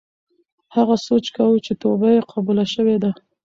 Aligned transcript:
هغه 0.75 0.95
سوچ 1.07 1.25
کاوه 1.35 1.57
چې 1.65 1.73
توبه 1.81 2.07
یې 2.15 2.25
قبوله 2.31 2.65
شوې 2.73 2.97
ده. 3.03 3.11